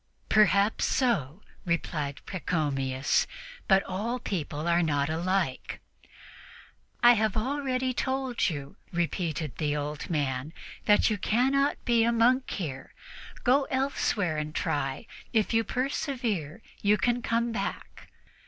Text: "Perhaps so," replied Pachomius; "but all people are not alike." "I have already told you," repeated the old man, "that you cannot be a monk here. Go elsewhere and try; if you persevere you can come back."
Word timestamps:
"Perhaps 0.29 0.85
so," 0.85 1.43
replied 1.63 2.21
Pachomius; 2.25 3.27
"but 3.67 3.83
all 3.83 4.17
people 4.17 4.67
are 4.67 4.81
not 4.81 5.11
alike." 5.11 5.79
"I 7.03 7.13
have 7.13 7.37
already 7.37 7.93
told 7.93 8.49
you," 8.49 8.77
repeated 8.91 9.57
the 9.57 9.75
old 9.75 10.09
man, 10.09 10.53
"that 10.85 11.11
you 11.11 11.19
cannot 11.19 11.85
be 11.85 12.03
a 12.03 12.11
monk 12.11 12.49
here. 12.49 12.95
Go 13.43 13.65
elsewhere 13.65 14.37
and 14.39 14.55
try; 14.55 15.05
if 15.33 15.53
you 15.53 15.63
persevere 15.63 16.63
you 16.81 16.97
can 16.97 17.21
come 17.21 17.51
back." 17.51 18.07